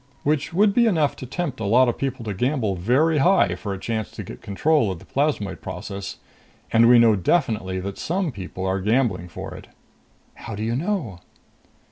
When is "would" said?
0.51-0.73